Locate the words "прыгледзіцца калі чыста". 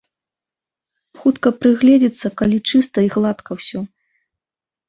1.59-2.97